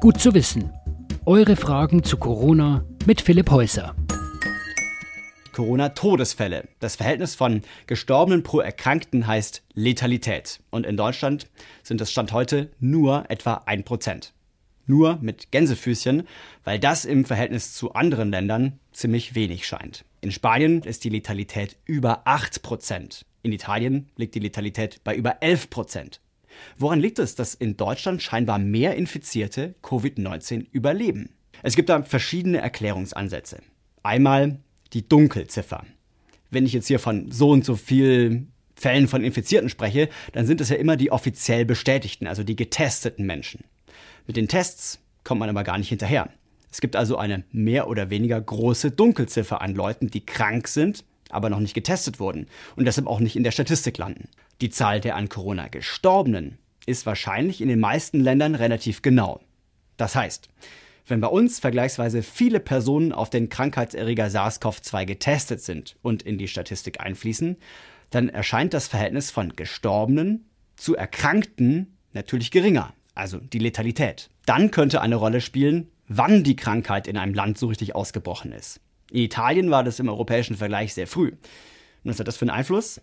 Gut 0.00 0.18
zu 0.18 0.32
wissen. 0.32 0.72
Eure 1.26 1.56
Fragen 1.56 2.02
zu 2.02 2.16
Corona 2.16 2.86
mit 3.04 3.20
Philipp 3.20 3.50
Häuser. 3.50 3.94
Corona-Todesfälle. 5.52 6.68
Das 6.78 6.96
Verhältnis 6.96 7.34
von 7.34 7.60
Gestorbenen 7.86 8.42
pro 8.42 8.60
Erkrankten 8.60 9.26
heißt 9.26 9.62
Letalität. 9.74 10.60
Und 10.70 10.86
in 10.86 10.96
Deutschland 10.96 11.48
sind 11.82 12.00
es 12.00 12.10
Stand 12.10 12.32
heute 12.32 12.70
nur 12.80 13.26
etwa 13.28 13.62
1%. 13.66 14.30
Nur 14.86 15.18
mit 15.20 15.52
Gänsefüßchen, 15.52 16.26
weil 16.64 16.78
das 16.78 17.04
im 17.04 17.26
Verhältnis 17.26 17.74
zu 17.74 17.92
anderen 17.92 18.30
Ländern 18.30 18.80
ziemlich 18.92 19.34
wenig 19.34 19.66
scheint. 19.66 20.06
In 20.22 20.32
Spanien 20.32 20.80
ist 20.80 21.04
die 21.04 21.10
Letalität 21.10 21.76
über 21.84 22.26
8%. 22.26 23.26
In 23.42 23.52
Italien 23.52 24.08
liegt 24.16 24.34
die 24.34 24.40
Letalität 24.40 25.04
bei 25.04 25.14
über 25.14 25.42
11%. 25.42 26.20
Woran 26.78 27.00
liegt 27.00 27.18
es, 27.18 27.34
dass 27.34 27.54
in 27.54 27.76
Deutschland 27.76 28.22
scheinbar 28.22 28.58
mehr 28.58 28.96
Infizierte 28.96 29.74
Covid-19 29.82 30.66
überleben? 30.72 31.30
Es 31.62 31.76
gibt 31.76 31.88
da 31.88 32.02
verschiedene 32.02 32.58
Erklärungsansätze. 32.58 33.60
Einmal 34.02 34.58
die 34.92 35.08
Dunkelziffer. 35.08 35.84
Wenn 36.50 36.66
ich 36.66 36.72
jetzt 36.72 36.88
hier 36.88 36.98
von 36.98 37.30
so 37.30 37.50
und 37.50 37.64
so 37.64 37.76
viel 37.76 38.46
Fällen 38.74 39.08
von 39.08 39.22
Infizierten 39.22 39.68
spreche, 39.68 40.08
dann 40.32 40.46
sind 40.46 40.60
es 40.60 40.70
ja 40.70 40.76
immer 40.76 40.96
die 40.96 41.12
offiziell 41.12 41.64
bestätigten, 41.64 42.26
also 42.26 42.42
die 42.42 42.56
getesteten 42.56 43.26
Menschen. 43.26 43.64
Mit 44.26 44.36
den 44.36 44.48
Tests 44.48 45.00
kommt 45.22 45.40
man 45.40 45.50
aber 45.50 45.64
gar 45.64 45.76
nicht 45.76 45.90
hinterher. 45.90 46.30
Es 46.72 46.80
gibt 46.80 46.96
also 46.96 47.16
eine 47.16 47.44
mehr 47.52 47.88
oder 47.88 48.10
weniger 48.10 48.40
große 48.40 48.92
Dunkelziffer 48.92 49.60
an 49.60 49.74
Leuten, 49.74 50.08
die 50.08 50.24
krank 50.24 50.68
sind, 50.68 51.04
aber 51.32 51.50
noch 51.50 51.60
nicht 51.60 51.74
getestet 51.74 52.20
wurden 52.20 52.46
und 52.76 52.84
deshalb 52.84 53.06
auch 53.06 53.20
nicht 53.20 53.36
in 53.36 53.44
der 53.44 53.50
Statistik 53.50 53.98
landen. 53.98 54.28
Die 54.60 54.70
Zahl 54.70 55.00
der 55.00 55.16
an 55.16 55.28
Corona 55.28 55.68
gestorbenen 55.68 56.58
ist 56.86 57.06
wahrscheinlich 57.06 57.60
in 57.60 57.68
den 57.68 57.80
meisten 57.80 58.20
Ländern 58.20 58.54
relativ 58.54 59.02
genau. 59.02 59.40
Das 59.96 60.14
heißt, 60.14 60.48
wenn 61.06 61.20
bei 61.20 61.28
uns 61.28 61.58
vergleichsweise 61.58 62.22
viele 62.22 62.60
Personen 62.60 63.12
auf 63.12 63.30
den 63.30 63.48
Krankheitserreger 63.48 64.26
SARS-CoV-2 64.28 65.06
getestet 65.06 65.60
sind 65.60 65.96
und 66.02 66.22
in 66.22 66.38
die 66.38 66.48
Statistik 66.48 67.00
einfließen, 67.00 67.56
dann 68.10 68.28
erscheint 68.28 68.74
das 68.74 68.88
Verhältnis 68.88 69.30
von 69.30 69.54
Gestorbenen 69.56 70.46
zu 70.76 70.96
Erkrankten 70.96 71.96
natürlich 72.12 72.50
geringer, 72.50 72.92
also 73.14 73.38
die 73.38 73.58
Letalität. 73.58 74.30
Dann 74.46 74.70
könnte 74.70 75.00
eine 75.00 75.16
Rolle 75.16 75.40
spielen, 75.40 75.88
wann 76.08 76.42
die 76.42 76.56
Krankheit 76.56 77.06
in 77.06 77.16
einem 77.16 77.34
Land 77.34 77.58
so 77.58 77.68
richtig 77.68 77.94
ausgebrochen 77.94 78.52
ist. 78.52 78.80
In 79.10 79.22
Italien 79.22 79.70
war 79.70 79.84
das 79.84 79.98
im 79.98 80.08
europäischen 80.08 80.56
Vergleich 80.56 80.94
sehr 80.94 81.06
früh. 81.06 81.28
Und 81.28 82.10
was 82.10 82.18
hat 82.18 82.28
das 82.28 82.36
für 82.36 82.42
einen 82.42 82.50
Einfluss? 82.50 83.00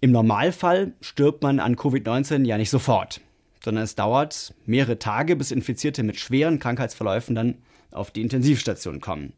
Im 0.00 0.12
Normalfall 0.12 0.92
stirbt 1.00 1.42
man 1.42 1.60
an 1.60 1.76
Covid-19 1.76 2.44
ja 2.44 2.58
nicht 2.58 2.70
sofort 2.70 3.20
sondern 3.66 3.82
es 3.82 3.96
dauert 3.96 4.54
mehrere 4.64 5.00
Tage, 5.00 5.34
bis 5.34 5.50
Infizierte 5.50 6.04
mit 6.04 6.20
schweren 6.20 6.60
Krankheitsverläufen 6.60 7.34
dann 7.34 7.56
auf 7.90 8.12
die 8.12 8.22
Intensivstation 8.22 9.00
kommen. 9.00 9.32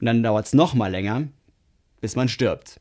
Und 0.00 0.06
dann 0.06 0.22
dauert 0.22 0.46
es 0.46 0.54
noch 0.54 0.72
mal 0.72 0.90
länger, 0.90 1.28
bis 2.00 2.16
man 2.16 2.30
stirbt. 2.30 2.80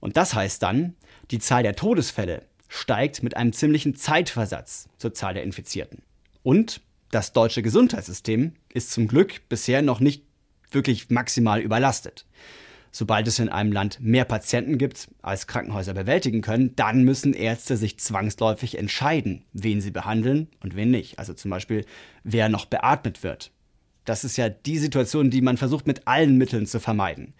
Und 0.00 0.16
das 0.16 0.34
heißt 0.34 0.60
dann, 0.60 0.96
die 1.30 1.38
Zahl 1.38 1.62
der 1.62 1.76
Todesfälle 1.76 2.42
steigt 2.66 3.22
mit 3.22 3.36
einem 3.36 3.52
ziemlichen 3.52 3.94
Zeitversatz 3.94 4.88
zur 4.98 5.14
Zahl 5.14 5.34
der 5.34 5.44
Infizierten. 5.44 6.02
Und 6.42 6.80
das 7.12 7.32
deutsche 7.32 7.62
Gesundheitssystem 7.62 8.54
ist 8.74 8.90
zum 8.90 9.06
Glück 9.06 9.48
bisher 9.48 9.82
noch 9.82 10.00
nicht 10.00 10.24
wirklich 10.72 11.10
maximal 11.10 11.60
überlastet. 11.60 12.26
Sobald 12.92 13.28
es 13.28 13.38
in 13.38 13.48
einem 13.48 13.70
Land 13.70 14.00
mehr 14.00 14.24
Patienten 14.24 14.76
gibt, 14.76 15.08
als 15.22 15.46
Krankenhäuser 15.46 15.94
bewältigen 15.94 16.42
können, 16.42 16.74
dann 16.74 17.04
müssen 17.04 17.34
Ärzte 17.34 17.76
sich 17.76 17.98
zwangsläufig 18.00 18.76
entscheiden, 18.78 19.44
wen 19.52 19.80
sie 19.80 19.92
behandeln 19.92 20.48
und 20.60 20.74
wen 20.74 20.90
nicht. 20.90 21.18
Also 21.18 21.32
zum 21.32 21.52
Beispiel, 21.52 21.84
wer 22.24 22.48
noch 22.48 22.66
beatmet 22.66 23.22
wird. 23.22 23.52
Das 24.04 24.24
ist 24.24 24.36
ja 24.36 24.48
die 24.48 24.78
Situation, 24.78 25.30
die 25.30 25.40
man 25.40 25.56
versucht 25.56 25.86
mit 25.86 26.08
allen 26.08 26.36
Mitteln 26.36 26.66
zu 26.66 26.80
vermeiden. 26.80 27.34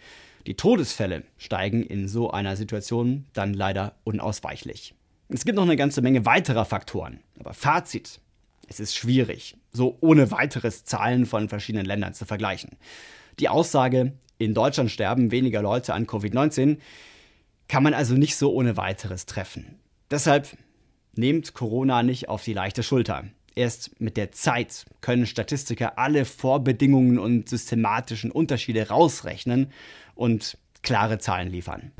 Die 0.46 0.54
Todesfälle 0.54 1.24
steigen 1.36 1.82
in 1.82 2.06
so 2.06 2.30
einer 2.30 2.56
Situation 2.56 3.26
dann 3.32 3.52
leider 3.52 3.96
unausweichlich. 4.04 4.94
Es 5.28 5.44
gibt 5.44 5.56
noch 5.56 5.64
eine 5.64 5.76
ganze 5.76 6.00
Menge 6.00 6.24
weiterer 6.26 6.64
Faktoren. 6.64 7.20
Aber 7.38 7.54
Fazit, 7.54 8.20
es 8.68 8.80
ist 8.80 8.94
schwierig, 8.94 9.56
so 9.72 9.98
ohne 10.00 10.30
weiteres 10.30 10.84
Zahlen 10.84 11.26
von 11.26 11.48
verschiedenen 11.48 11.86
Ländern 11.86 12.14
zu 12.14 12.24
vergleichen. 12.24 12.70
Die 13.40 13.48
Aussage, 13.48 14.12
in 14.36 14.52
Deutschland 14.52 14.90
sterben 14.90 15.30
weniger 15.30 15.62
Leute 15.62 15.94
an 15.94 16.06
Covid-19, 16.06 16.76
kann 17.68 17.82
man 17.82 17.94
also 17.94 18.14
nicht 18.14 18.36
so 18.36 18.52
ohne 18.52 18.76
weiteres 18.76 19.24
treffen. 19.24 19.78
Deshalb 20.10 20.48
nehmt 21.14 21.54
Corona 21.54 22.02
nicht 22.02 22.28
auf 22.28 22.44
die 22.44 22.52
leichte 22.52 22.82
Schulter. 22.82 23.24
Erst 23.54 23.98
mit 24.00 24.16
der 24.16 24.32
Zeit 24.32 24.84
können 25.00 25.26
Statistiker 25.26 25.98
alle 25.98 26.24
Vorbedingungen 26.24 27.18
und 27.18 27.48
systematischen 27.48 28.30
Unterschiede 28.30 28.88
rausrechnen 28.88 29.72
und 30.14 30.58
klare 30.82 31.18
Zahlen 31.18 31.50
liefern. 31.50 31.92